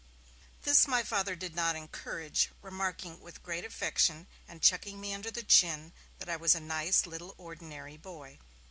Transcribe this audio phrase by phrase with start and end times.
[0.63, 5.43] This my Father did not encourage, remarking, with great affection, and chucking me under the
[5.43, 8.39] chin, that I was 'a nice little ordinary boy'.